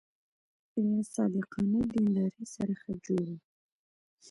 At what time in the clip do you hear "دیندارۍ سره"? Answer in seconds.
1.93-2.73